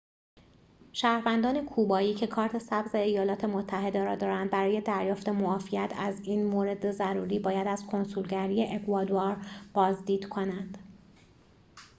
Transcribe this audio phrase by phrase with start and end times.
[0.93, 6.91] شهروندان کوبایی که کارت سبز ایالات متحده را دارند برای دریافت معافیت از این مورد
[6.91, 10.77] ضروری باید از کنسولگری اکوادور بازدید کنند